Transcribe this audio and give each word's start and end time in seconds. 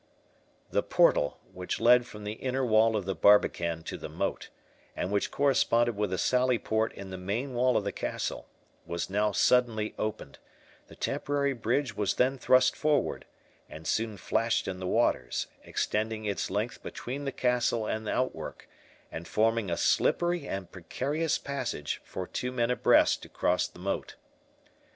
The 0.71 0.81
portal, 0.81 1.37
which 1.53 1.79
led 1.79 2.07
from 2.07 2.23
the 2.23 2.31
inner 2.33 2.65
wall 2.65 2.95
of 2.95 3.05
the 3.05 3.13
barbican 3.13 3.83
to 3.83 3.99
the 3.99 4.09
moat, 4.09 4.49
and 4.95 5.11
which 5.11 5.29
corresponded 5.29 5.95
with 5.95 6.11
a 6.11 6.17
sallyport 6.17 6.91
in 6.93 7.11
the 7.11 7.19
main 7.19 7.53
wall 7.53 7.77
of 7.77 7.83
the 7.83 7.91
castle, 7.91 8.47
was 8.87 9.11
now 9.11 9.31
suddenly 9.31 9.93
opened; 9.99 10.39
the 10.87 10.95
temporary 10.95 11.53
bridge 11.53 11.95
was 11.95 12.15
then 12.15 12.39
thrust 12.39 12.75
forward, 12.75 13.25
and 13.69 13.85
soon 13.85 14.17
flashed 14.17 14.67
in 14.67 14.79
the 14.79 14.87
waters, 14.87 15.45
extending 15.61 16.25
its 16.25 16.49
length 16.49 16.81
between 16.81 17.25
the 17.25 17.31
castle 17.31 17.85
and 17.85 18.09
outwork, 18.09 18.67
and 19.11 19.27
forming 19.27 19.69
a 19.69 19.77
slippery 19.77 20.47
and 20.47 20.71
precarious 20.71 21.37
passage 21.37 22.01
for 22.03 22.25
two 22.25 22.51
men 22.51 22.71
abreast 22.71 23.21
to 23.21 23.29
cross 23.29 23.67
the 23.67 23.77
moat. 23.77 24.15